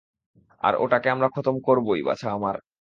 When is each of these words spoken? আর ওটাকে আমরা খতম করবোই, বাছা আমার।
আর 0.63 0.73
ওটাকে 0.75 1.07
আমরা 1.09 1.27
খতম 1.29 1.55
করবোই, 1.59 2.01
বাছা 2.03 2.27
আমার। 2.33 2.55